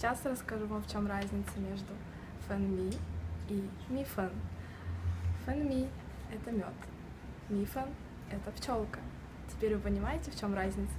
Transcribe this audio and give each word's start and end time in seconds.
Сейчас 0.00 0.24
расскажу 0.24 0.66
вам, 0.66 0.82
в 0.82 0.90
чем 0.90 1.06
разница 1.06 1.58
между 1.58 1.92
фэнми 2.48 2.90
и 3.50 3.68
мифэн. 3.90 4.30
Фэнми– 5.44 5.90
это 6.32 6.50
мед, 6.52 6.72
мифэн– 7.50 7.84
это 8.30 8.50
пчелка. 8.52 9.00
Теперь 9.50 9.74
вы 9.74 9.82
понимаете, 9.82 10.30
в 10.30 10.40
чем 10.40 10.54
разница? 10.54 10.94